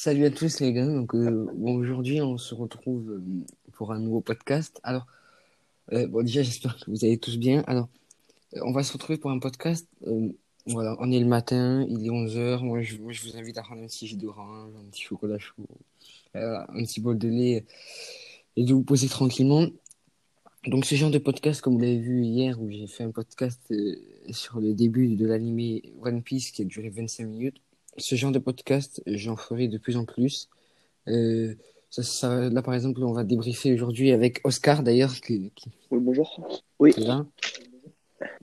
[0.00, 0.86] Salut à tous les gars.
[0.86, 3.20] Donc euh, aujourd'hui on se retrouve euh,
[3.72, 4.78] pour un nouveau podcast.
[4.84, 5.08] Alors
[5.92, 7.64] euh, déjà j'espère que vous allez tous bien.
[7.66, 7.88] Alors
[8.62, 9.88] on va se retrouver pour un podcast.
[10.66, 12.62] Voilà, on est le matin, il est 11h.
[12.62, 15.66] Moi je, vous invite à prendre un petit jus d'orange, un petit chocolat chaud,
[16.32, 17.64] un petit bol de lait
[18.54, 19.66] et de vous poser tranquillement.
[20.68, 23.74] Donc ce genre de podcast comme vous l'avez vu hier où j'ai fait un podcast
[24.30, 27.60] sur le début de l'anime One Piece qui a duré 25 minutes
[27.98, 30.48] ce genre de podcast, j'en ferai de plus en plus.
[31.08, 31.54] Euh,
[31.90, 36.00] ça, ça, là, par exemple, on va débriefer aujourd'hui avec Oscar, d'ailleurs, qui, qui, Oui,
[36.00, 36.62] bonjour.
[36.78, 37.26] Oui, là.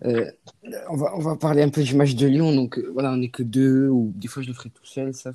[0.05, 0.31] Euh,
[0.89, 2.53] on va, on va parler un peu du match de Lyon.
[2.55, 5.13] Donc, euh, voilà, on n'est que deux, ou des fois, je le ferai tout seul,
[5.13, 5.31] ça.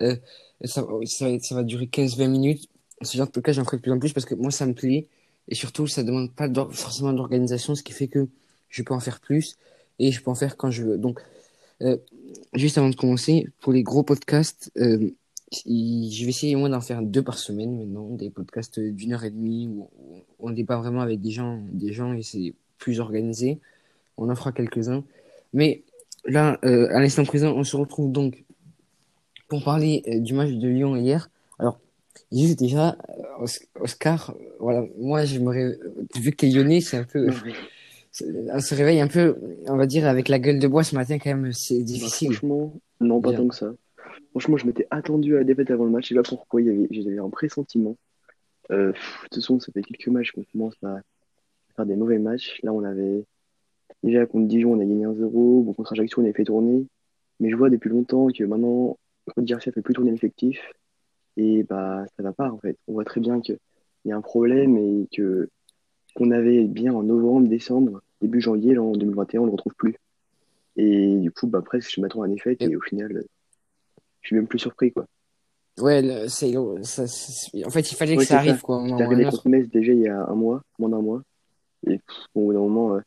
[0.00, 0.16] Euh,
[0.64, 2.68] ça, ça, va- ça va durer 15-20 minutes.
[3.02, 4.74] Ce genre de podcast, j'en ferai de plus en plus parce que moi, ça me
[4.74, 5.06] plaît.
[5.48, 8.26] Et surtout, ça demande pas forcément d'organisation, ce qui fait que
[8.68, 9.56] je peux en faire plus
[9.98, 10.98] et je peux en faire quand je veux.
[10.98, 11.20] Donc,
[11.82, 11.96] euh,
[12.54, 15.10] juste avant de commencer, pour les gros podcasts, euh,
[15.52, 19.24] je vais essayer au moins d'en faire deux par semaine maintenant, des podcasts d'une heure
[19.24, 19.88] et demie où,
[20.40, 23.58] on débat vraiment avec des gens, des gens et c'est plus organisé.
[24.16, 25.02] On en fera quelques-uns.
[25.52, 25.82] Mais
[26.26, 28.44] là, euh, à l'instant présent, on se retrouve donc
[29.48, 31.30] pour parler du match de Lyon hier.
[31.58, 31.80] Alors,
[32.30, 32.96] juste déjà,
[33.40, 35.78] Os- Oscar, voilà, moi j'aimerais,
[36.16, 37.30] vu que t'es lyonnais, c'est un peu,
[38.22, 41.18] on se réveille un peu, on va dire, avec la gueule de bois ce matin
[41.18, 42.32] quand même, c'est bah, difficile.
[42.32, 43.40] franchement, non, pas Bien.
[43.40, 43.72] tant que ça.
[44.30, 46.04] Franchement, je m'étais attendu à la défaite avant le match.
[46.04, 47.96] Je sais pas pourquoi, j'avais un pressentiment.
[48.70, 51.00] Euh, pff, de toute façon, ça fait quelques matchs qu'on commence à
[51.76, 52.60] faire des mauvais matchs.
[52.62, 53.24] Là, on avait,
[54.02, 55.64] déjà contre Dijon, on a gagné 1-0.
[55.64, 56.86] Bon, contre Ajaccio, on avait fait tourner.
[57.40, 60.60] Mais je vois depuis longtemps que maintenant, Claude Garcia fait plus tourner l'effectif.
[61.36, 62.76] Et bah, ça va pas, en fait.
[62.88, 63.58] On voit très bien qu'il
[64.04, 65.48] y a un problème et que,
[66.18, 69.94] qu'on avait bien en novembre, décembre, début janvier, là, en 2021, on le retrouve plus.
[70.76, 73.22] Et du coup, bah, presque, je m'attends à la défaite et au final, euh,
[74.20, 75.06] je suis même plus surpris, quoi.
[75.80, 78.38] Ouais, le- c'est, en fait, il fallait que ça c'est ça.
[78.38, 78.76] arrive, quoi.
[78.78, 79.30] un un arrivé autre.
[79.42, 81.22] contre Metz déjà il y a un mois, moins d'un mois.
[81.86, 83.00] Et pff, bon, au bout d'un moment, euh,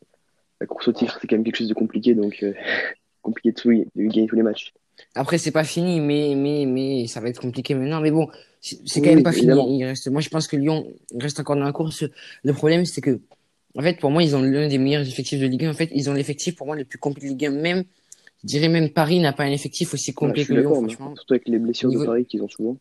[0.62, 2.54] la course au titre, c'est quand même quelque chose de compliqué, donc euh,
[3.22, 4.72] compliqué de, de gagner tous les matchs.
[5.16, 8.02] Après, c'est pas fini, mais, mais, mais ça va être compliqué maintenant.
[8.02, 8.28] Mais bon,
[8.62, 9.64] c'est Oui, quand même pas évidemment.
[9.66, 9.80] fini.
[9.80, 10.88] Il reste, moi, je pense que Lyon
[11.20, 12.04] reste encore dans la course.
[12.44, 13.20] Le problème, c'est que,
[13.76, 15.72] en fait, pour moi, ils ont l'un des meilleurs effectifs de Ligue 1.
[15.72, 17.52] En fait, ils ont l'effectif, pour moi, le plus complet de Ligue 1.
[17.52, 17.84] Même,
[18.44, 21.16] je dirais même Paris n'a pas un effectif aussi complet que Lyon, franchement.
[21.16, 22.78] surtout avec les blessures Niveau- de Paris qu'ils ont souvent.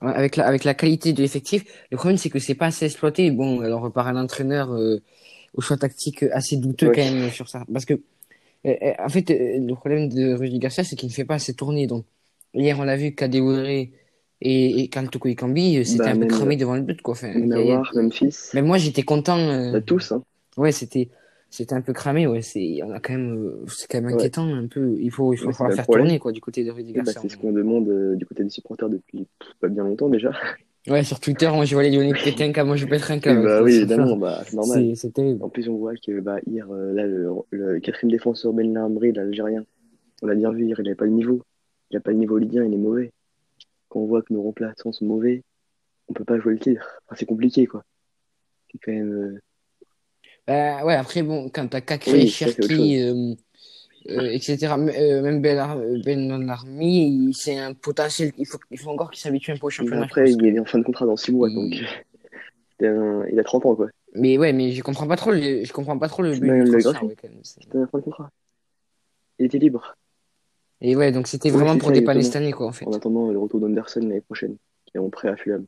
[0.00, 1.64] Ouais, avec la, avec la qualité de l'effectif.
[1.90, 3.30] Le problème, c'est que c'est pas assez exploité.
[3.30, 5.00] Bon, alors, par un entraîneur, euh,
[5.54, 6.94] au choix tactique assez douteux, Ouais.
[6.96, 7.64] quand même, sur ça.
[7.72, 8.00] Parce que,
[8.64, 11.86] en fait, euh, le problème de Rudy Garcia, c'est qu'il ne fait pas assez tourner.
[11.86, 12.06] Donc,
[12.54, 13.92] hier, on l'a vu, Kadewere et,
[14.40, 17.12] et Kanto Kambi, euh, c'était Bah, un peu cramé devant le but, quoi.
[17.14, 19.38] Enfin, a- Memphis, Même moi, j'étais content.
[19.38, 20.22] euh, bah, tous, hein.
[20.56, 21.10] Ouais, c'était,
[21.50, 22.42] c'était un peu cramé, ouais.
[22.42, 24.12] C'est, on a quand même, euh, c'est quand même Ouais.
[24.12, 24.96] inquiétant, un peu.
[25.00, 26.06] Il faut, il faut Ouais, falloir faire problème.
[26.06, 27.20] tourner, quoi, du côté de Rudy bah, Garcia.
[27.20, 29.28] c'est ce qu'on demande euh, du côté des supporters depuis
[29.60, 30.32] pas bien longtemps déjà.
[30.88, 33.44] Ouais, sur Twitter, moi, je vois les Lyonnais un câble, moi, je pète un câble.
[33.44, 34.84] bah avec oui, évidemment, bah, c'est normal.
[34.90, 35.42] C'est, c'est terrible.
[35.42, 39.12] En plus, on voit que bah, hier, euh, là, le, le quatrième défenseur Ben Lambré,
[39.12, 39.64] l'Algérien,
[40.22, 41.42] on l'a bien vu hier, il n'avait pas le niveau.
[41.90, 43.12] Il n'a pas le niveau Ligue 1, il est mauvais.
[43.90, 45.42] Quand on voit que nos remplaçants sont mauvais,
[46.08, 47.00] on peut pas jouer le titre.
[47.06, 47.84] Enfin, c'est compliqué, quoi.
[48.72, 49.12] C'est quand même.
[49.12, 49.38] euh,
[50.48, 53.34] Bah, ouais, après, bon, quand t'as Kakré, Oui, Cherki, euh,
[54.08, 58.32] euh, etc., euh, même Ben, Ar- Ben Armi, il- c'est un potentiel.
[58.38, 60.04] Il faut, il faut encore qu'il s'habitue un peu au championnat.
[60.04, 61.72] après, il est en fin de contrat dans 6 mois, Il- donc
[62.82, 63.88] un- il a 30 ans, quoi.
[64.14, 66.66] Mais ouais, mais je comprends pas trop le, je comprends pas trop le Ben.
[66.66, 66.82] C'est-
[67.42, 68.30] C'était un fin de contrat.
[69.38, 69.96] Il était libre.
[70.80, 72.84] Et ouais, donc c'était vraiment pour ça, dépanner cette année, quoi, en fait.
[72.86, 75.64] En attendant le retour d'Anderson l'année prochaine, qui est en prêt à Fulham.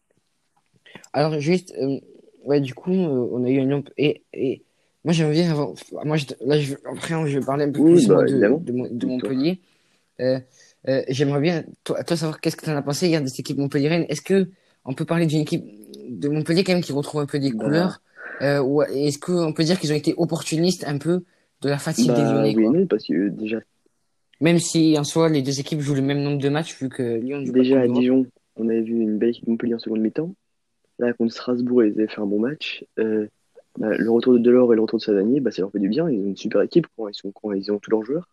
[1.13, 1.99] Alors, juste, euh,
[2.45, 4.63] ouais, du coup, euh, on a eu un et, et,
[5.05, 7.93] moi, j'aimerais bien avant, moi, je, là, je, après, je vais parler un peu Oui,
[7.93, 9.09] plus, bah, de, de, Mon- de Dis-toi.
[9.09, 9.61] Montpellier.
[10.21, 10.39] Euh,
[10.89, 13.41] euh, j'aimerais bien, toi, toi, savoir qu'est-ce que tu en as pensé hier de cette
[13.41, 14.07] équipe montpelliéraine.
[14.09, 14.49] Est-ce que
[14.85, 15.65] on peut parler d'une équipe
[16.11, 17.65] de Montpellier quand même qui retrouve un peu des Bah.
[17.65, 18.01] couleurs?
[18.43, 21.23] Euh, ou est-ce qu'on peut dire qu'ils ont été opportunistes un peu
[21.63, 23.61] de la fatigue des Bah Lyonnais, oui non, parce que déjà,
[24.41, 27.03] Même si, en soi, les deux équipes jouent le même nombre de matchs, vu que
[27.03, 27.87] Lyon déjà à.
[27.89, 28.27] Dijon,
[28.57, 30.35] on avait vu une belle équipe Montpellier en seconde mi-temps.
[30.99, 32.85] Là, contre Strasbourg, ils avaient fait un bon match.
[32.99, 33.27] Euh,
[33.79, 35.89] bah, le retour de Delors et le retour de Savanier, bah, ça leur fait du
[35.89, 36.09] bien.
[36.09, 38.29] Ils ont une super équipe quand ils, sont, quand ils ont tous leurs joueurs.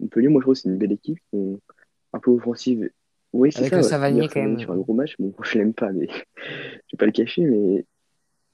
[0.00, 1.18] Montpellier, moi, je trouve que c'est une belle équipe.
[2.12, 2.90] Un peu offensive.
[3.32, 3.76] Oui, c'est ça.
[3.76, 3.82] ouais.
[3.82, 4.58] Savanier, Hier, quand même.
[4.58, 5.14] sur un gros match.
[5.18, 7.84] Bon, je l'aime pas, mais je vais pas le cacher, mais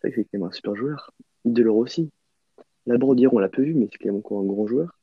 [0.01, 1.11] c'est vrai que c'est quand même un super joueur.
[1.45, 2.11] Delors aussi.
[2.87, 4.99] Laborde, hier, on l'a peu vu, mais c'est quand même encore un grand joueur.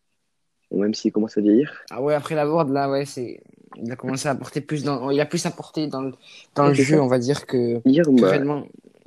[0.71, 1.81] Bon, même s'il commence à vieillir.
[1.89, 3.41] Ah ouais, après la board, là, ouais, c'est,
[3.77, 6.11] il a commencé à apporter plus dans, il a plus apporté dans le,
[6.55, 7.03] dans Ouais, le jeu, ça.
[7.03, 8.37] on va dire que, Hier, bah,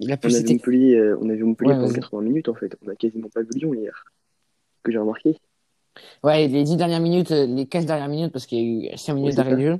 [0.02, 1.88] il a On plus a vu été, Montpellier, euh, on a vu Montpellier Ouais, pendant
[1.88, 2.00] vas-y.
[2.00, 2.76] 80 minutes en fait.
[2.84, 4.04] On a quasiment pas vu Lyon hier.
[4.82, 5.36] Que j'ai remarqué.
[6.24, 8.96] ouais, les 10 dernières minutes, euh, les 15 dernières minutes, parce qu'il y a eu
[8.98, 9.56] 5 minutes c'est d'arrêt ça.
[9.56, 9.78] de jeu,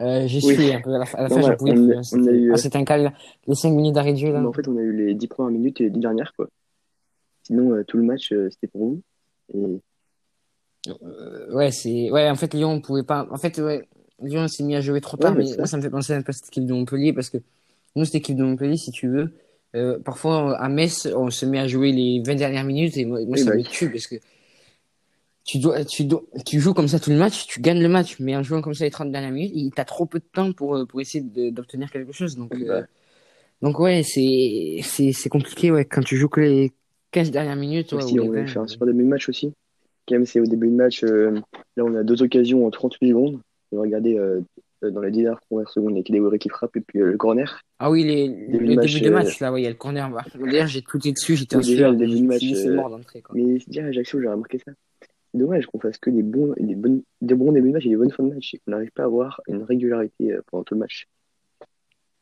[0.00, 0.54] Euh, j'ai Oui.
[0.54, 2.02] suivi un peu à la, fin- à la fin, Non, j'en pouvais plus.
[2.02, 3.12] C'était eu, ah, euh, un cas,
[3.46, 4.40] les 5 minutes d'arrêt de jeu là.
[4.40, 6.48] Mais en fait, on a eu les 10 premières minutes et les 10 dernières, quoi.
[7.44, 9.02] Sinon, euh, tout le match, euh, c'était pour vous.
[9.54, 9.80] Et
[11.02, 13.88] Euh, ouais, c'est ouais, en fait Lyon on pouvait pas en fait ouais,
[14.20, 15.88] Lyon s'est mis à jouer trop Ouais, tard mais mais ça- moi ça me fait
[15.88, 17.38] penser un peu à cette équipe de Montpellier parce que
[17.96, 19.32] nous cette équipe de Montpellier si tu veux
[19.74, 23.20] euh, parfois à Metz on se met à jouer les 20 dernières minutes et moi,
[23.26, 24.16] moi, ça bah me tue parce que
[25.44, 28.16] tu dois tu dois tu joues comme ça tout le match, tu gagnes le match
[28.20, 30.52] mais en jouant comme ça les 30 dernières minutes, il t'as trop peu de temps
[30.52, 32.74] pour euh, pour essayer d'obtenir quelque chose donc Bah.
[32.74, 32.82] euh,
[33.62, 36.72] donc ouais, c'est compliqué ouais quand tu joues que les
[37.14, 39.52] 15 dernières minutes ouais, aussi, on a 20, fait un super début de match aussi.
[40.06, 41.40] Quand même, c'est au début de match, euh,
[41.76, 43.40] là, on a deux occasions en 38 secondes.
[43.72, 44.18] On va regarder
[44.90, 45.40] dans les 10 dernières
[45.70, 47.60] secondes, il y a Kedewere qui frappe et puis euh, le corner.
[47.78, 49.66] Ah oui, les, Début le de début match, de euh, match, là, ouais, il y
[49.66, 50.10] a le corner.
[50.10, 50.24] bah.
[50.34, 52.90] D'ailleurs, j'ai tout dessus, j'étais en Oui, déjà, le début de match, c'est euh, mort
[52.90, 53.22] d'entrée.
[53.34, 54.72] Mais déjà, à Ajaccio, j'ai remarqué ça.
[55.32, 57.88] C'est dommage qu'on fasse que des bons, des bonnes, des bons débuts de match et
[57.90, 60.62] des bonnes fins de match et qu'on n'arrive pas à avoir une régularité euh, pendant
[60.64, 61.06] tout le match.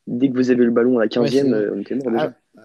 [0.07, 2.33] Dès que vous avez le ballon à la 15e, c'est- euh, on était mort déjà.
[2.57, 2.61] Ah,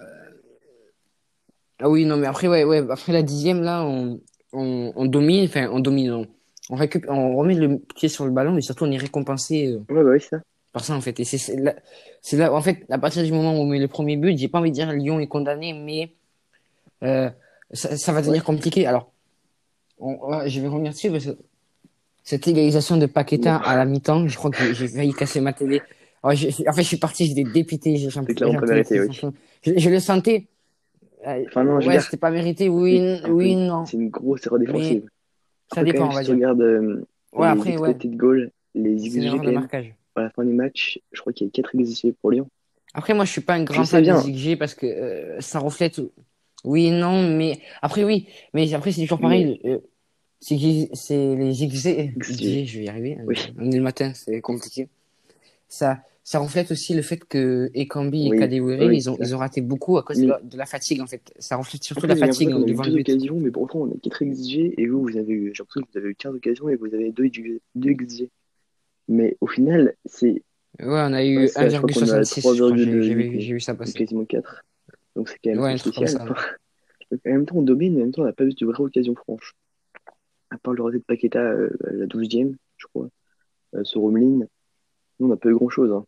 [1.80, 4.20] Ah oui, non, mais après, ouais, ouais, après la dixième, là, on,
[4.52, 6.26] on, on domine, enfin, on domine, on,
[6.70, 9.78] on récupère, on remet le pied sur le ballon, mais surtout, on est récompensé euh,
[9.94, 10.38] Ouais, bah oui, ça.
[10.72, 11.18] par ça, en fait.
[11.20, 11.74] Et c'est là,
[12.32, 14.58] là, en fait, à partir du moment où on met le premier but, j'ai pas
[14.58, 16.12] envie de dire Lyon est condamné, mais
[17.02, 17.30] euh,
[17.72, 18.86] ça, ça va devenir compliqué.
[18.86, 19.12] Alors,
[19.98, 21.36] on- je vais revenir dessus parce que
[22.22, 25.80] cette égalisation de Paqueta à la mi-temps, je crois que j'ai- failli casser ma télé.
[26.22, 29.32] Alors, en fait, je suis parti, j'étais dépité, j'ai plus, oui.
[29.62, 30.48] Je, je le sentais.
[31.26, 33.86] Euh, Enfin, non, ouais, c'était pas mérité, oui, Oui, non.
[33.86, 35.08] C'est une grosse erreur défensive.
[35.72, 36.34] Ça Après, dépend, on va dire.
[36.34, 37.90] regardes euh, Ouais, les après, ouais.
[37.90, 39.94] expected goals, les XG de marquage.
[40.16, 42.48] à la fin du match, je crois qu'il y a 4 XG pour Lyon.
[42.94, 46.00] Après, moi, je suis pas un grand fan des XG parce que euh, ça reflète.
[46.64, 48.26] Oui, non, mais après, oui.
[48.54, 49.60] Mais après, c'est toujours pareil.
[49.64, 49.78] euh,
[50.40, 52.14] c'est les XG.
[52.18, 53.18] XG, je vais y arriver.
[53.26, 53.36] Oui.
[53.58, 54.88] On est le matin, c'est compliqué.
[55.68, 59.62] Ça, ça reflète aussi le fait que Ekambi et Kadewere, oui, ils ont, ils raté
[59.62, 61.32] beaucoup à cause de, la, fatigue, en fait.
[61.38, 63.78] Ça reflète surtout Après, la fatigue qu'on a eu devant le deux occasions, mais pourtant
[63.78, 66.14] on a 4 XG et vous, vous avez eu, j'ai l'impression que vous avez eu
[66.14, 67.28] 15 occasions et vous avez 2,
[67.94, 68.28] XG.
[69.08, 70.42] Mais au final, c'est
[70.80, 72.34] Ouais, on a eu Ouais, ça, je crois qu'on a 1,66.
[72.34, 73.94] je crois, J'ai 3,2, j'ai vu, mais- j'ai vu ça passer.
[73.94, 74.62] quasiment 4.
[75.16, 76.08] Donc c'est quand même Ouais, spécial.
[76.08, 76.26] ça.
[77.10, 78.82] en même temps, on domine, mais en même temps, on n'a pas eu de vraie
[78.82, 79.54] occasion franche.
[80.50, 83.08] À part le raté de Paqueta euh, à la 12e, je crois,
[83.76, 84.46] euh, sur Romeline,
[85.20, 85.90] nous, on n'a pas eu grand-chose.
[85.90, 86.04] Hein.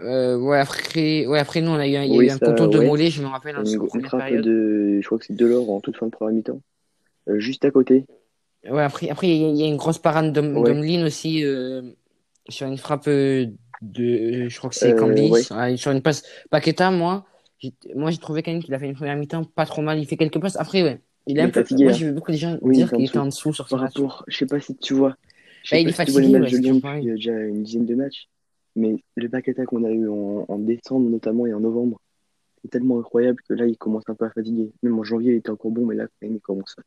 [0.00, 2.38] Euh, ouais, après, ouais, après, nous, on a eu il y a Oui, eu un
[2.38, 2.86] ça, contour de ouais.
[2.86, 4.44] Mollet, je me rappelle, en Une, période.
[4.44, 6.60] de, je crois que c'est Delors en toute fin de première mi-temps.
[7.28, 8.06] Euh, juste à côté.
[8.68, 10.72] Ouais, après, après, il y, a- il a une grosse parade d'Om- Ouais.
[10.74, 11.82] d'Omlin aussi, euh,
[12.48, 13.46] sur une frappe euh,
[13.82, 15.76] de, je crois que c'est Cambis, ouais.
[15.76, 16.22] Sur une passe.
[16.50, 17.24] Paqueta, moi,
[17.94, 20.06] moi, j'ai trouvé quand même qu'il a fait une première mi-temps pas trop mal, il
[20.06, 20.56] fait quelques passes.
[20.56, 21.96] Après, ouais, il est Il un peu, fatigué, moi, hein.
[21.98, 24.24] j'ai vu beaucoup de gens Oui, dire il qu'il était en dessous sur ce rapport,
[24.28, 25.16] je sais pas si tu vois,
[25.70, 27.62] Bah, il est si tu vois les fatigué, matchs de Lyon depuis euh, déjà une
[27.62, 28.28] dizaine de matchs,
[28.76, 32.00] mais le Paqueta qu'on a eu en, en décembre notamment et en novembre,
[32.62, 34.70] c'est tellement incroyable que là, il commence un peu à fatiguer.
[34.82, 36.82] Même en janvier, il était encore bon, mais là, quand même, il commence à-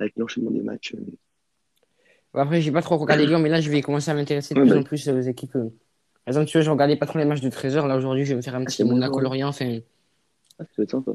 [0.00, 0.94] avec l'enchaînement des matchs.
[0.94, 4.60] euh, Après, j'ai pas trop regardé Lyon, mais là, je vais commencer à m'intéresser de
[4.60, 4.80] Ouais, plus bah.
[4.80, 5.56] en plus aux équipes.
[5.56, 5.70] euh.
[6.24, 7.86] Par exemple, tu vois, je regardais pas trop les matchs de 13h.
[7.86, 9.48] Là, aujourd'hui, je vais me faire un petit c'est bon, Monaco-Lorient.
[9.48, 9.78] Enfin,
[10.58, 11.12] Ah, ça doit être sympa.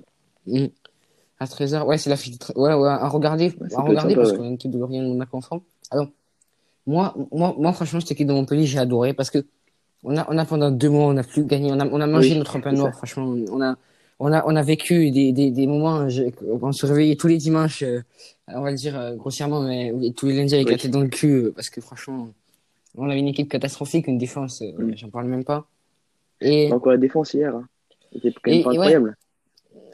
[0.47, 0.65] mm.
[1.39, 1.85] à 13h.
[1.85, 2.37] Ouais, c'est la fille.
[2.37, 4.37] de Ouais, ouais, à regarder, Ouais, à peut regarder sympa, parce ouais.
[4.37, 5.63] qu'on a une équipe de Lorient de Monaco ensemble.
[5.91, 6.07] Alors,
[6.87, 9.45] moi, moi, moi, franchement, cette équipe de Montpellier, j'ai adoré parce que
[10.03, 11.71] on a, on a pendant deux mois, on a plus gagné.
[11.71, 12.93] On a, on a mangé Oui, notre pain noir.
[12.95, 13.77] Franchement, on a,
[14.19, 16.23] on a, on a vécu des, des, des moments, je-
[16.61, 18.01] on se réveillait tous les dimanches, euh,
[18.47, 20.73] on va le dire euh, grossièrement, mais tous les lundis avec Oui.
[20.73, 22.29] la tête dans le cul euh, parce que franchement,
[22.97, 24.97] on avait une équipe catastrophique, une défense, euh, Mm.
[24.97, 25.65] j'en parle même pas.
[26.41, 27.67] Et, Encore la défense hier, hein.
[28.13, 28.85] C'était quand même Et- pas et ouais.
[28.95, 29.17] incroyable.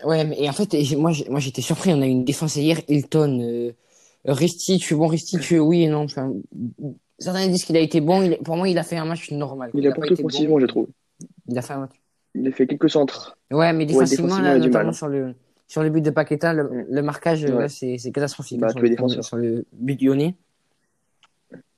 [0.06, 1.92] Ouais, mais et en fait, moi, moi j'étais surpris.
[1.94, 3.72] On a eu une défense hier, Hilton, euh,
[4.26, 6.04] Ristich, bon, Ristich, euh, oui et non.
[6.04, 6.34] Enfin,
[7.20, 8.22] certains disent qu'il a été bon.
[8.22, 9.72] Il, pour moi, il a fait un match normal.
[9.74, 10.60] Il a pas porté été offensivement, bon.
[10.60, 10.88] je trouve.
[11.48, 11.96] Il a fait un match.
[12.36, 13.38] Il a fait quelques centres.
[13.52, 15.34] Ouais, mais défensivement, là, a notamment sur le,
[15.68, 16.86] sur le but de Paqueta, le, Mm.
[16.90, 17.70] le marquage, Ouais.
[17.70, 18.60] c'est, catastrophique.
[18.60, 20.36] Bah, sur, tous les le, sur le but lyonnais.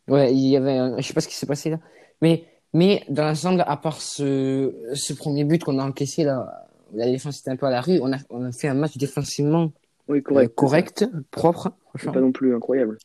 [0.08, 1.80] Ouais, il y avait, un- je sais pas ce qui s'est passé là.
[2.22, 7.06] Mais, mais, dans l'ensemble, à part ce, ce premier but qu'on a encaissé là, la
[7.06, 9.72] défense était un peu à la rue, on a, on a fait un match défensivement
[10.08, 10.56] Oui, euh, correct.
[10.56, 11.72] correct, propre,
[12.04, 12.98] pas non plus incroyable.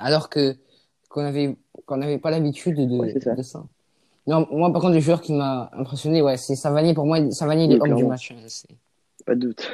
[0.00, 0.56] Alors que
[1.08, 3.34] qu'on avait qu'on n'avait pas l'habitude de, Ouais, ça.
[3.34, 3.64] de ça.
[4.26, 6.92] Non, moi par contre le joueur qui m'a impressionné, ouais, c'est Savanier.
[6.94, 8.32] Pour moi, Savanier il est homme du match.
[8.32, 8.74] hein.
[9.24, 9.70] Pas de doute.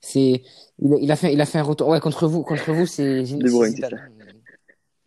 [0.00, 0.42] c'est,
[0.80, 1.88] il a, il a fait, il a fait un retour.
[1.88, 3.96] Ouais, contre vous, contre vous, c'est De Bruyne, c'est- ça.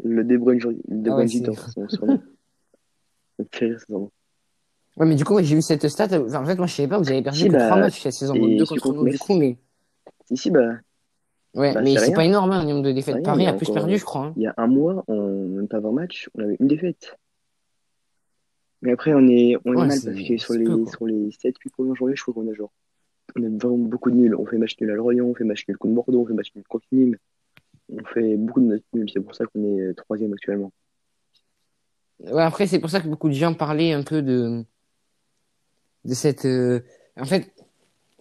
[0.04, 1.54] Le De Bruyne, De Ah Bruyne c'est- gitan.
[4.98, 6.08] Ouais, mais du coup, j'ai vu cette stat.
[6.12, 8.14] Enfin, en fait, moi, je savais pas, vous avez perdu Si, bah, trois matchs cette
[8.14, 9.58] saison, et bon, deux celui contre contre nous, du coup, mais
[10.34, 10.74] si, bah,
[11.56, 13.16] ouais, Bah, mais c'est pas énorme, hein, le nombre de défaites.
[13.16, 14.26] rien, Paris a a plus perdu, je crois.
[14.28, 14.34] hein.
[14.36, 17.18] il y a un mois, en même pas 20 matchs, on avait une défaite.
[18.82, 21.30] Mais après, on est, on est Ouais, mal parce que sur les, peu, sur les
[21.32, 22.72] 7-8 premières journées, je trouve qu'on a genre,
[23.36, 24.36] on a vraiment beaucoup de nuls.
[24.36, 26.52] On fait match nul à Lorient, on fait match nul contre Bordeaux, on fait match
[26.56, 27.18] nul contre Nîmes.
[27.92, 29.10] On fait beaucoup de matchs nuls.
[29.14, 30.72] C'est pour ça qu'on est euh, troisième actuellement.
[32.22, 34.64] Ouais, après, c'est pour ça que beaucoup de gens parlaient un peu de,
[36.06, 36.80] de cette, euh,
[37.18, 37.52] en fait,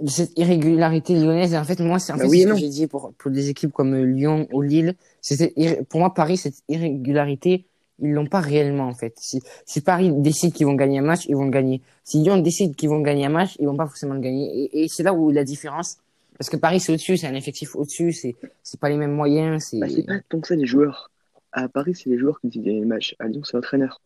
[0.07, 1.53] cette irrégularité lyonnaise.
[1.55, 2.87] Et en fait, moi, c'est en Bah fait, oui c'est et ce que j'ai dit
[2.87, 4.95] pour, pour des équipes comme Lyon ou Lille.
[5.21, 5.53] C'était,
[5.89, 7.65] pour moi, Paris, cette irrégularité,
[8.01, 9.15] ils l'ont pas réellement, en fait.
[9.19, 11.83] Si, si Paris décide qu'ils vont gagner un match, ils vont le gagner.
[12.05, 14.49] Si Lyon décide qu'ils vont gagner un match, ils vont pas forcément le gagner.
[14.73, 15.97] Et, et c'est là où la différence,
[16.39, 19.65] parce que Paris, c'est au-dessus, c'est un effectif au-dessus, c'est, c'est pas les mêmes moyens,
[19.69, 21.11] c'est, Bah, pas tant que ça les joueurs.
[21.51, 23.17] À Paris, c'est les joueurs qui décident de gagner le match.
[23.19, 24.01] À Lyon, c'est l'entraîneur.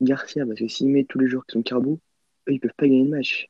[0.00, 1.98] Garcia, parce que s'il met tous les joueurs qui sont carbo,
[2.48, 3.48] eux, ils peuvent pas gagner le match.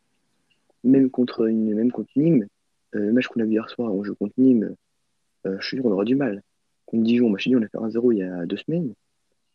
[0.89, 2.47] Même contre une, même contre Nîmes,
[2.95, 4.75] euh, le match qu'on a vu hier soir, on joue contre Nîmes,
[5.47, 6.43] euh, je suis sûr, on aura du mal.
[6.87, 8.95] Contre Dijon, moi, je te dis, on a fait 1-0 il y a deux semaines.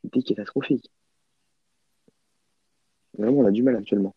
[0.03, 0.91] C'était catastrophique.
[3.17, 4.15] Vraiment, on a du mal actuellement.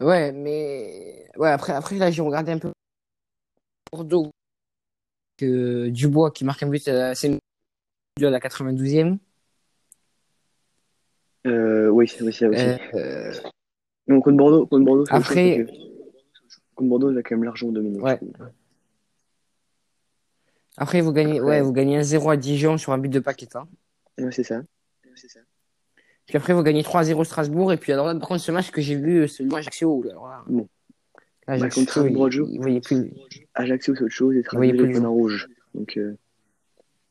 [0.00, 2.72] ouais, mais, ouais, après, après, là, j'ai regardé un peu
[3.90, 4.30] Bordeaux,
[5.38, 9.18] que Dubois qui marque un but à, à la 92e.
[11.46, 12.60] Euh, oui, c'est oui, c'est aussi.
[12.60, 13.32] Euh, euh,
[14.06, 15.91] Non, contre Bordeaux, contre Bordeaux, après, que
[16.74, 18.00] contre Bordeaux, il a quand même largement dominé.
[18.00, 18.18] ouais.
[20.76, 23.66] Après, vous gagnez, ouais, vous gagnez 1-0 à Dijon sur un but de Paqueta.
[24.18, 24.62] ouais, c'est ça.
[26.26, 27.72] Puis après, vous gagnez 3-0 Strasbourg.
[27.72, 30.28] Et puis, alors là, par contre, ce match que j'ai vu, celui de Ajaccio, alors
[30.28, 30.68] là, Bon,
[31.46, 33.12] bah, contre Ajaccio, Strasbourg, il, voyait plus,
[33.54, 35.20] Ajaccio, c'est autre chose, et il voyait Strasbourg, plus il le est en jeu.
[35.20, 35.48] rouge.
[35.74, 36.16] Donc, euh,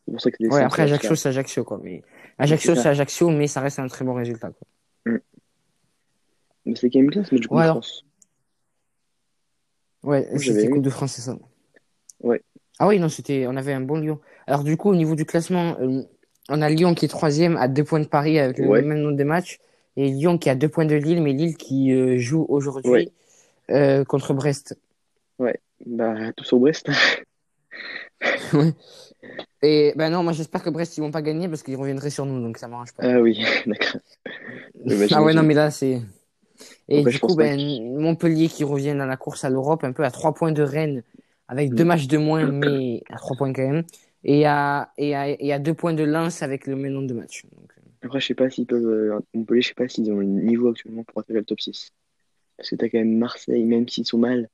[0.06, 1.80] c'est pour ça que c'est Ouais, après, Ajaccio, c'est Ajaccio, quoi.
[1.84, 2.90] Mais c'est Ajaccio, c'est ça.
[2.90, 4.68] Ajaccio, mais ça reste un très bon résultat, quoi.
[5.06, 5.20] Mm.
[6.66, 8.06] Mais c'est quand même bien ce match du Coupe Ouais, alors, France.
[10.04, 11.38] Ouais, c'était Coupe de France, c'est ça.
[12.22, 12.42] Ouais.
[12.80, 14.20] Ah oui, non, c'était, on avait un bon Lyon.
[14.48, 16.02] Alors, du coup, au niveau du classement, euh,
[16.50, 18.82] on a Lyon qui est troisième à deux points de Paris avec le Ouais.
[18.82, 19.60] même nombre de matchs.
[19.98, 22.46] Et Lyon qui a deux points de Lille, mais Lille qui euh, joue Ouais.
[22.50, 23.12] aujourd'hui
[23.70, 24.78] euh, contre Brest.
[25.38, 25.60] Ouais.
[25.86, 26.90] Bah, tout sur Brest.
[28.54, 28.74] Ouais.
[29.64, 32.26] Et ben non, moi j'espère que Brest ils vont pas gagner parce qu'ils reviendraient sur
[32.26, 33.04] nous, donc ça m'arrange pas.
[33.04, 34.00] Ah oui, d'accord.
[34.86, 36.02] Bah, Ah ouais, non, mais là c'est.
[36.94, 38.00] Et Après, du coup, ben que...
[38.00, 41.04] Montpellier qui revient dans la course à l'Europe, un peu à trois points de Rennes,
[41.48, 41.88] avec deux Mm.
[41.88, 43.84] matchs de moins, mais à trois points quand même.
[44.24, 47.14] Et à, et à, et à deux points de Lens avec le même nombre de
[47.14, 47.44] matchs.
[47.56, 48.86] Donc, euh, Après, je sais pas s'ils peuvent...
[48.86, 51.92] euh, Montpellier, je sais pas s'ils ont le niveau actuellement pour atteindre le top 6.
[52.58, 54.50] Parce que t'as quand même Marseille, même s'ils sont mal,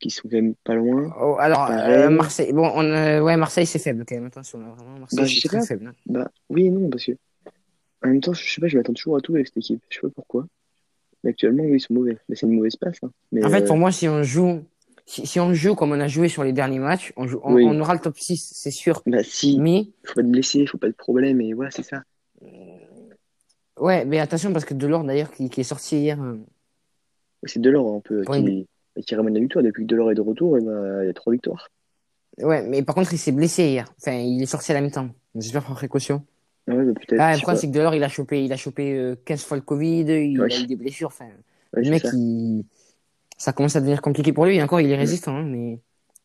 [0.00, 1.12] qui sont quand même pas loin.
[1.20, 2.08] Oh, alors, euh.
[2.10, 5.26] Marseille, bon, on, euh, ouais, Marseille c'est faible quand même, attention, là, vraiment, Bah, Marseille
[5.26, 5.66] je c'est très pas.
[5.66, 5.86] faible.
[5.88, 5.94] hein.
[6.06, 7.12] Bah, oui et non, parce que...
[8.04, 9.80] En même temps, je sais pas, je m'attends toujours à tout avec cette équipe.
[9.90, 10.46] Je sais pas pourquoi.
[11.24, 12.18] Mais actuellement, oui, ils sont mauvais.
[12.28, 12.98] Mais c'est une mauvaise passe.
[13.02, 13.10] Hein.
[13.30, 14.62] Mais En fait, euh, pour moi, si on joue,
[15.06, 17.54] si, si on joue comme on a joué sur les derniers matchs, on, joue, on,
[17.54, 17.64] oui.
[17.66, 19.02] on aura le top 6, c'est sûr.
[19.06, 21.40] Bah, si, Mais, faut pas te blesser, faut pas de problème.
[21.40, 22.02] Et voilà, c'est ça.
[23.78, 26.36] ouais, mais attention parce que Delors d'ailleurs qui, qui est sorti hier euh,
[27.44, 28.66] C'est Delors un peu qui,
[29.04, 29.64] qui ramène la victoire.
[29.64, 31.68] Depuis que Delors est de retour, il y a trois victoires.
[32.38, 33.92] Ouais, mais par contre, il s'est blessé hier.
[34.00, 35.10] Enfin, il est sorti à la mi-temps.
[35.34, 36.24] J'espère par précaution.
[36.68, 37.20] Ouais, peut-être.
[37.20, 39.56] Ah, le problème, c'est que Delors, il a chopé, il a chopé euh, 15 fois
[39.56, 41.08] le Covid, il Ouais, a eu des blessures.
[41.08, 41.26] Enfin,
[41.76, 42.10] ouais, le mec, ça.
[42.12, 42.64] il...
[43.36, 44.56] ça commence à devenir compliqué pour lui.
[44.56, 45.00] Et encore, il est Mm.
[45.00, 45.80] résistant, hein, mais.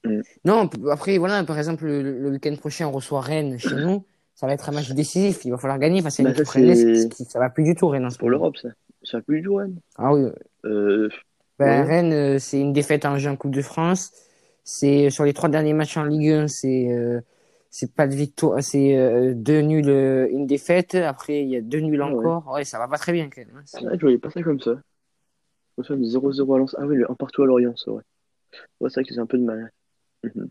[0.06, 0.22] Mm.
[0.46, 4.06] Non, après, voilà, par exemple, le, le week-end prochain, on reçoit Rennes chez nous.
[4.36, 5.44] Ça va être un match décisif.
[5.46, 7.88] Il va falloir gagner face à une Bah, ça, équipe ça va plus du tout,
[7.88, 8.70] Rennes, en ce pour l'Europe, ça.
[9.04, 9.80] Ça va plus du tout, Rennes.
[9.96, 10.30] Ah oui.
[10.66, 11.10] Euh,
[11.58, 11.84] Ben.
[11.84, 14.12] Rennes, euh, c'est une défaite en jeu en Coupe de France.
[14.64, 17.22] C'est sur les trois derniers matchs en Ligue 1, c'est euh,
[17.70, 20.96] c'est pas de victoire, c'est euh, deux nuls, euh, une défaite.
[20.96, 22.14] Après, il y a deux nuls Ah ouais.
[22.16, 22.48] encore.
[22.54, 23.56] Ouais, ça va pas très bien quand même.
[23.58, 23.64] hein.
[23.90, 24.72] Que je voyais pas ça comme ça.
[25.78, 26.76] Je me souviens de 0-0 à Lens.
[26.80, 28.04] Ah oui, le 1 partout à Lorient, c'est vrai.
[28.80, 29.72] Ouais, c'est vrai que c'est un peu de mal.
[30.24, 30.50] Mhm.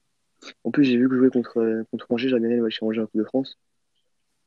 [0.65, 3.01] En plus, j'ai vu que jouer contre, euh, contre Angers, j'ai gagné le match Angers
[3.01, 3.59] en Coupe de France.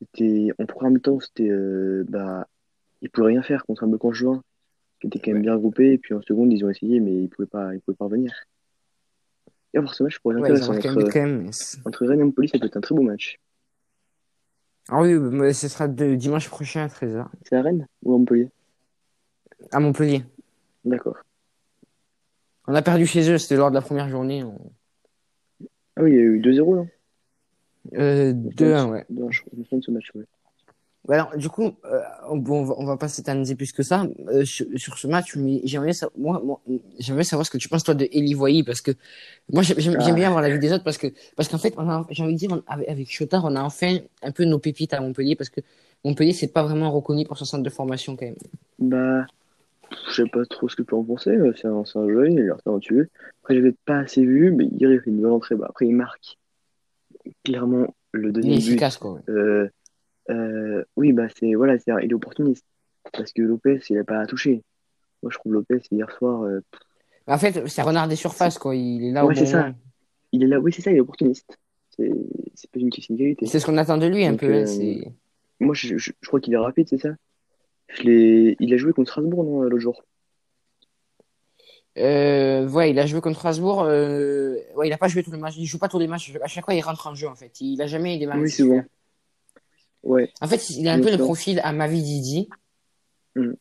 [0.00, 2.46] C'était, en première mi-temps, c'était, euh, bah,
[3.02, 4.42] ils pouvaient rien faire contre un bloc en juin,
[5.00, 5.92] qui était quand même Ouais, bien groupé.
[5.92, 8.32] Et puis en seconde, ils ont essayé, mais ils pouvaient pas, ils pouvaient pas revenir.
[9.74, 10.72] Et avoir ce match pourrait être ouais, intéressant.
[10.72, 11.52] un Entre, quand même.
[11.52, 13.38] c'est- entre Rennes et Montpellier, ça peut être un très beau match.
[14.88, 18.18] Ah oui, mais ce sera de dimanche prochain à 13h C'est à Rennes ou à
[18.18, 18.48] Montpellier?
[19.72, 20.24] à Montpellier.
[20.84, 21.18] D'accord.
[22.66, 24.42] On a perdu chez eux, c'était lors de la première journée.
[24.42, 24.72] on-
[25.96, 26.84] Ah oui, il y a eu 2-0, là.
[27.94, 29.06] Euh, Je me souviens de 2-1, ce, ouais.
[29.08, 29.14] je
[29.56, 30.24] me souviens de ce match, ouais.
[31.10, 32.00] Ouais, Alors, du coup, euh,
[32.34, 35.34] bon, on va, on va pas s'éterniser plus que ça euh, sur, sur ce match,
[35.34, 36.60] mais j'aimerais savoir, moi, moi,
[37.00, 38.92] j'aimerais savoir ce que tu penses toi de Eli Voyer parce que
[39.52, 41.74] moi j'aime Ah, bien avoir l'avis des autres parce que parce qu'en fait,
[42.10, 45.00] j'ai envie de dire on- avec, Chotard, on a enfin un peu nos pépites à
[45.00, 45.60] Montpellier parce que
[46.04, 48.36] Montpellier c'est pas vraiment reconnu pour son centre de formation quand même.
[48.78, 49.26] bah,
[50.08, 51.30] je sais pas trop ce que tu en penser.
[51.30, 53.08] euh, C'est un, un jeune, il est talentueux.
[53.42, 55.56] Après, je l'ai pas assez vu, mais il fait une bonne entrée.
[55.56, 56.38] Bah, après, il marque
[57.44, 58.66] clairement le Il est deuxième but.
[58.66, 59.12] efficace quoi.
[59.12, 59.20] ouais.
[59.28, 59.68] Euh,
[60.30, 62.64] euh, oui, bah, c'est, voilà, c'est, il est opportuniste.
[63.12, 64.62] parce que Lopez, il n'a pas à toucher.
[65.22, 66.60] Moi, je trouve Lopez, hier soir, euh,
[67.26, 68.74] En fait, c'est renard des surfaces, quoi.
[68.74, 69.62] Il est là Ouais, au c'est bon ça.
[69.64, 69.74] moment.
[70.32, 71.58] il est là, oui, c'est ça, il est opportuniste.
[71.98, 73.44] C'est pas une question de qualité.
[73.46, 74.54] C'est ce qu'on attend de lui, un Donc, peu.
[74.54, 75.04] hein, euh,
[75.60, 77.10] Moi, je, je, je crois qu'il est rapide, c'est ça?
[77.88, 80.02] Je il a joué contre Strasbourg, non, l'autre jour?
[81.98, 83.82] Euh, ouais, il a joué contre Strasbourg.
[83.82, 84.56] Euh...
[84.76, 85.56] Ouais, il a pas joué tous les matchs.
[85.58, 86.32] Il joue pas tous les matchs.
[86.40, 87.60] À chaque fois, il rentre en jeu, en fait.
[87.60, 88.82] Il a jamais des matchs Oui, c'est bon.
[90.02, 92.48] Ouais, En fait, il a un peu le profil à Mavididi.
[93.36, 93.52] Mm.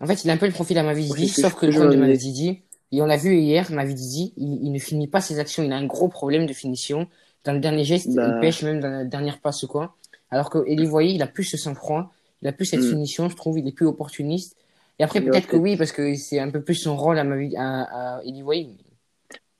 [0.00, 0.82] En fait, il a un peu le profil à
[1.28, 2.08] c'est ce sauf que le problème de voulais.
[2.08, 5.62] Mavididi, et on l'a vu hier, Mavididi, il, il ne finit pas ses actions.
[5.62, 7.06] Il a un gros problème de finition.
[7.44, 8.32] Dans le dernier geste, Bah.
[8.34, 9.94] il pêche même dans la dernière passe ou quoi.
[10.30, 12.88] Alors que Eli Voyer, il a plus ce sang-froid, il a plus cette Mm.
[12.90, 14.56] finition, je trouve, il est plus opportuniste.
[14.98, 17.24] Et après, peut-être a que oui, parce que c'est un peu plus son rôle à,
[17.24, 18.68] Mavi- à, à Eli Voyer.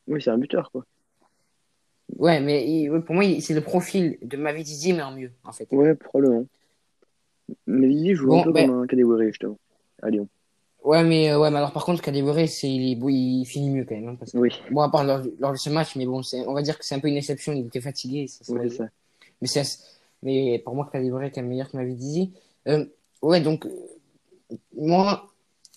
[0.08, 0.84] oui, c'est un buteur, quoi.
[2.18, 5.66] Ouais, mais il- pour moi, c'est le profil de Mavididi, mais en mieux, en fait.
[5.72, 6.44] Ouais, probablement.
[7.66, 9.58] Lily joue Bon, un peu ben- comme un Kadewere, justement,
[10.02, 10.28] à Lyon.
[10.84, 13.70] Ouais, mais, euh, ouais, mais alors par contre, Kadewere, c'est, il, est- bon, il finit
[13.70, 14.08] mieux quand même.
[14.08, 16.54] hein, parce que- Oui, Bon, à part lors, lors de ce match, mais bon, on
[16.54, 18.26] va dire que c'est un peu une exception, il était fatigué.
[18.26, 19.62] Ça, ça ouais, ça.
[20.22, 22.32] mais, pour moi, Kadewere est quand même meilleur que Mavididi.
[22.68, 22.84] Euh,
[23.22, 23.70] ouais, donc, euh,
[24.76, 25.28] moi,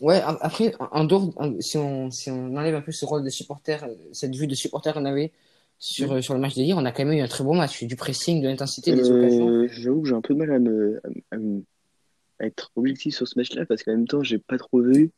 [0.02, 3.84] ouais, après, en dehors, si on, si on enlève un peu ce rôle de supporter,
[3.84, 5.32] euh, cette vue de supporter qu'on avait
[5.78, 7.84] sur, euh, sur le match d'hier, on a quand même eu un très bon match,
[7.84, 9.50] du pressing, de l'intensité, des occasions.
[9.50, 11.02] Euh, j'avoue que j'ai un peu de mal à me,
[11.32, 15.12] à, être objectif sur ce match-là parce qu'en même temps, j'ai pas trop vu.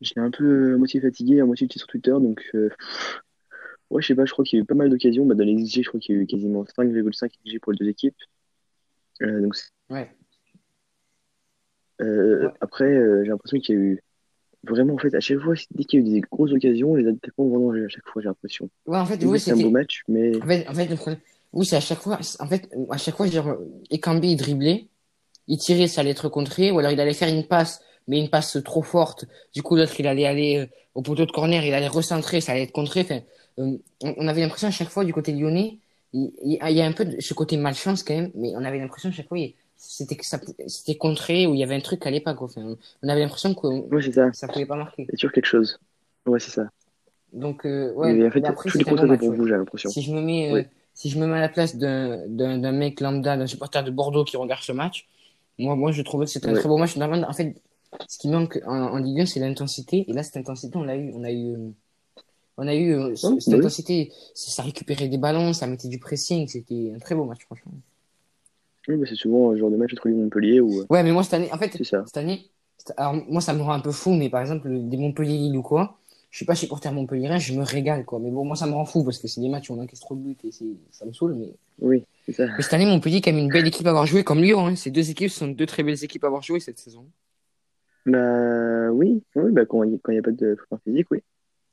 [0.00, 2.68] J'étais un peu euh, à moitié fatigué, à moitié sur Twitter, donc euh,
[3.90, 5.24] ouais, je sais pas, je crois qu'il y a eu pas mal d'occasions.
[5.24, 7.78] Bah, dans les XG, je crois qu'il y a eu quasiment 5,5 XG pour les
[7.78, 8.16] deux équipes.
[9.22, 9.56] Euh, donc,
[9.90, 10.10] Ouais.
[12.00, 12.52] euh, Ouais.
[12.60, 14.02] après, euh, j'ai l'impression qu'il y a eu
[14.68, 17.06] vraiment, en fait, à chaque fois, dès qu'il y a eu des grosses occasions, les
[17.08, 18.68] attaquants vont danger à chaque fois, j'ai l'impression.
[18.86, 21.20] Ouais, en fait, Oui, c'est un beau match, mais En fait, en fait, le problème,
[21.52, 23.56] oui, c'est à chaque fois, en fait, à chaque fois, genre,
[23.90, 24.88] Ekambi, il driblait,
[25.48, 28.30] il tirait, ça allait être contré, ou alors il allait faire une passe, mais une
[28.30, 29.26] passe trop forte.
[29.54, 32.52] Du coup, l'autre, il allait aller euh, au poteau de corner, il allait recentrer, ça
[32.52, 33.00] allait être contré.
[33.02, 33.20] Enfin,
[33.58, 35.78] euh, on, on avait l'impression à chaque fois du côté lyonnais,
[36.12, 38.64] il, il- il y a un peu de ce côté malchance quand même, mais on
[38.64, 42.34] avait l'impression à chaque fois, il- c'était contré, ou il y avait un truc pas,
[42.34, 42.46] quoi.
[42.46, 44.32] Enfin, on avait l'impression que ça.
[44.32, 45.06] ça pouvait pas marquer.
[45.10, 45.78] C'est sûr quelque chose.
[46.26, 46.68] Ouais, c'est ça.
[47.32, 49.36] Donc, euh, ouais, Mais en fait, mais après, tous les match, pour ouais.
[49.36, 49.90] vous, j'ai l'impression.
[49.90, 50.62] Si je me mets, euh,
[50.94, 54.36] si je me mets à la place d'un, mec lambda, d'un supporter de Bordeaux qui
[54.36, 55.08] regarde ce match,
[55.58, 56.96] moi, moi, je trouvais que c'était un très beau match.
[56.96, 57.60] En fait,
[58.08, 60.04] ce qui manque en, en Ligue 1, c'est l'intensité.
[60.08, 61.12] Et là, cette intensité, on l'a eu.
[61.14, 61.70] On a eu, euh,
[62.56, 64.12] on a eu euh, cette bah intensité.
[64.34, 66.46] Ça récupérait des ballons, ça mettait du pressing.
[66.46, 67.72] C'était un très beau match, franchement.
[68.88, 71.12] Oui, bah, c'est souvent un genre de match entre et Montpellier où euh, Ouais, mais
[71.12, 72.04] moi, cette année, en fait, c'est ça.
[72.06, 72.50] cette année,
[72.96, 75.98] alors, moi, ça me rend un peu fou, mais par exemple, des Montpellier-Lille ou quoi,
[76.30, 78.18] je suis pas supporter montpellierin, je me régale, quoi.
[78.18, 80.00] Mais bon, moi, ça me rend fou parce que c'est des matchs où on encaisse
[80.00, 82.46] trop de buts et c'est, ça me saoule, mais Oui, c'est ça.
[82.46, 84.66] Mais cette année, Montpellier, quand même une belle équipe à avoir joué, comme Lyon.
[84.66, 84.74] Hein.
[84.74, 87.06] Ces deux équipes sont deux très belles équipes à avoir joué cette saison.
[88.04, 91.22] Bah oui, oui bah, quand il n'y a pas de préparation physique, oui.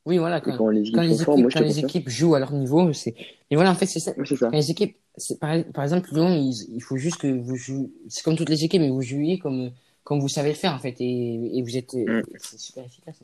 [0.06, 0.42] Oui, voilà.
[0.42, 3.14] Quand, quand les équipes quand les moi quand les jouent à leur niveau, c'est.
[3.50, 4.14] Mais voilà, en fait, c'est ça.
[4.18, 4.48] Oui, c'est ça.
[4.50, 6.30] Quand les équipes, c'est par, par exemple, Lyon,
[6.70, 7.92] il faut juste que vous jouiez.
[8.10, 9.72] C'est comme toutes les équipes, mais vous jouiez comme,
[10.04, 10.96] comme vous savez le faire, en fait.
[11.00, 11.94] Et, et vous êtes.
[11.94, 12.22] Mm.
[12.40, 13.20] C'est super efficace.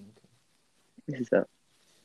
[1.09, 1.47] C'est ça.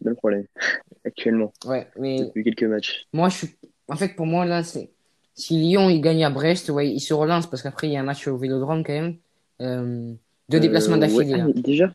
[0.02, 0.44] C'est le problème.
[1.04, 3.06] Actuellement, Ouais, mais depuis quelques matchs.
[3.12, 3.48] moi, je suis.
[3.88, 4.90] En fait, pour moi, là, c'est.
[5.35, 8.00] Si Lyon, il gagne à Brest, ouais, il se relance parce qu'après, il y a
[8.00, 9.16] un match au vélodrome quand même.
[9.61, 10.12] Euh,
[10.48, 11.35] deux déplacements Euh, d'affilée.
[11.42, 11.52] ouais.
[11.56, 11.94] Ah, déjà?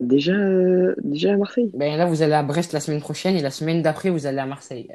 [0.00, 3.42] Déjà, euh, déjà à Marseille Ben là, vous allez à Brest la semaine prochaine et
[3.42, 4.88] la semaine d'après, vous allez à Marseille.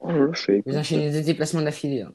[0.00, 2.00] Oh là là, je Vous enchaînez deux déplacements d'affilée.
[2.00, 2.12] là.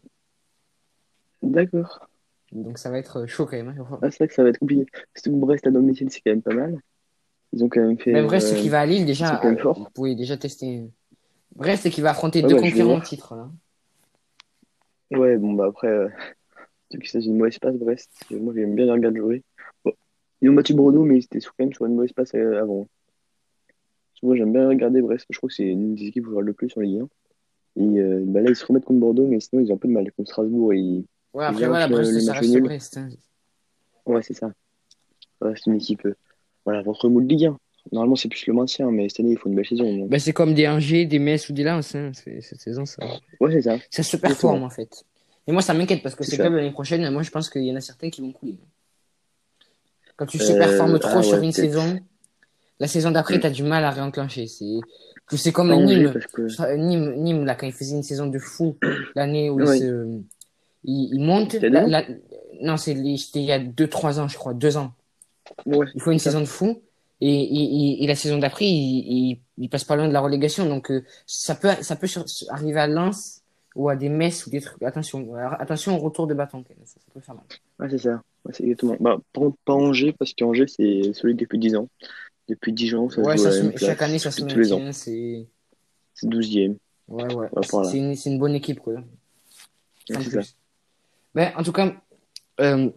[1.43, 2.09] D'accord.
[2.51, 3.69] Donc ça va être chaud quand même.
[3.69, 3.99] hein.
[4.01, 4.85] Ah, c'est vrai que ça va être compliqué.
[5.15, 6.79] Surtout que Brest à domicile, c'est quand même pas mal.
[7.53, 8.11] Ils ont quand même fait.
[8.11, 9.77] Même Brest euh, qui va à Lille, déjà, sont quand même forts.
[9.79, 10.89] vous pouvez déjà tester.
[11.55, 13.07] Brest qui va affronter Ouais, deux bah, je vais concurrents au voir.
[13.07, 13.35] titre.
[13.35, 13.49] Là.
[15.11, 16.09] Ouais, bon, bah après, euh,
[16.91, 19.43] vu que c'est une mauvaise passe, Brest, moi j'aime bien les regarder jouer.
[20.41, 22.87] Ils ont battu Bordeaux, mais ils étaient quand même sur une mauvaise passe euh, avant.
[24.23, 26.47] Moi j'aime bien regarder Brest, je crois que c'est une des équipes où je regarde
[26.47, 27.07] le plus en Ligue 1.
[27.79, 29.87] Et euh, bah là, ils se remettent contre Bordeaux, mais sinon ils ont un peu
[29.87, 30.11] de mal.
[30.13, 31.05] Contre Strasbourg, ils...
[31.33, 32.57] Ouais, Ils après, voilà, Brest, ça reste.
[32.59, 32.97] Brest.
[32.97, 33.09] hein.
[34.07, 34.51] ouais, c'est ça.
[35.41, 36.15] Ouais, c'est une équipe, euh,
[36.65, 37.57] voilà, votre moule de Ligue 1.
[37.91, 39.95] Normalement, c'est plus le maintien, mais cette année, il faut une belle saison.
[39.95, 40.09] donc.
[40.09, 41.93] Ben, c'est comme des Angers, des Metz ou des Lens.
[41.95, 42.11] Hein.
[42.13, 43.05] Cette saison, ça,
[43.39, 43.77] Ouais, c'est ça.
[43.91, 45.05] ça se performe en fait.
[45.45, 47.71] Et moi, ça m'inquiète parce que C'est clubs l'année prochaine, moi, je pense qu'il y
[47.71, 48.57] en a certains qui vont couler.
[50.17, 51.99] Quand tu Euh, surperformes trop ah sur ouais, une saison,
[52.79, 53.41] la saison d'après, Mm.
[53.41, 54.47] tu as du mal à réenclencher.
[54.47, 54.79] C'est
[55.35, 56.13] c'est comme Angers, Nîmes.
[56.33, 56.75] que.
[56.75, 58.77] Nîmes, Nîmes, là, quand il faisait une saison de fou,
[59.15, 59.77] l'année où Oui.
[59.77, 60.07] il, se,
[60.85, 61.53] il, il monte.
[61.55, 62.05] La- la-
[62.61, 62.99] non, c'était
[63.39, 64.93] il y a 2-3 ans, je crois, 2 ans.
[65.65, 66.29] Ouais, Il faut une ça.
[66.31, 66.81] saison de fou.
[67.19, 70.67] Et, et, et, et la saison d'après, il, il, passe pas loin de la relégation.
[70.69, 73.41] Donc, euh, ça peut, ça peut sur- arriver à Lens
[73.75, 74.81] ou à des Metz ou des trucs.
[74.83, 76.63] Attention, alors, attention au retour de bâton.
[76.85, 77.43] Ça, ça peut faire mal.
[77.79, 78.21] Ouais, c'est ça.
[78.47, 78.95] Ouais, c'est exactement.
[78.99, 81.87] Bah, contre, pas Angers, parce qu'Angers, c'est solide depuis 10 ans.
[82.47, 84.41] Depuis 10 ans, ça Ouais, joue ça à la se- même chaque année, ça se
[84.41, 84.91] tous les ans.
[84.93, 85.45] C'est
[86.13, 86.77] C'est 12e.
[87.09, 87.47] ouais, ouais.
[87.71, 87.89] Voilà.
[87.89, 88.93] C'est une, une bonne équipe, quoi.
[90.09, 90.21] Ouais, En
[91.59, 91.63] ça.
[91.63, 91.93] Tout cas,
[92.61, 92.89] euh,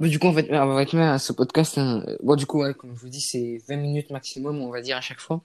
[0.00, 1.78] du coup, on va, être- on va à ce podcast.
[1.78, 2.04] hein.
[2.22, 4.96] Bon, du coup, ouais, comme je vous dis, c'est 20 minutes maximum, on va dire,
[4.96, 5.42] à chaque fois.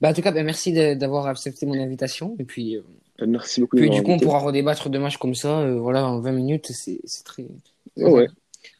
[0.00, 2.34] Ben, en tout cas, ben, merci d'avoir accepté mon invitation.
[2.38, 2.82] Et puis, euh,
[3.18, 4.26] Bah, Merci beaucoup puis du coup, on invité.
[4.26, 5.58] pourra redébattre de matchs comme ça.
[5.60, 7.44] euh, voilà, en 20 minutes, c'est très.
[7.96, 8.28] Ouais, ouais.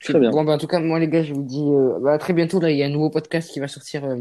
[0.02, 0.30] Très bien.
[0.30, 2.32] Bon, ben, en tout cas, moi, les gars, je vous dis euh, ben, à très
[2.32, 2.60] bientôt.
[2.60, 4.16] Là, il y a un nouveau podcast qui va sortir euh,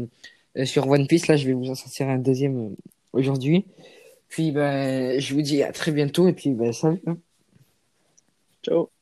[0.58, 1.28] euh, sur One Piece.
[1.28, 2.76] Là, je vais vous en sortir un deuxième euh,
[3.12, 3.66] aujourd'hui.
[4.28, 6.28] Puis, ben, je vous dis à très bientôt.
[6.28, 7.00] Et puis, ben, salut.
[7.06, 7.18] hein.
[8.62, 8.97] Ciao.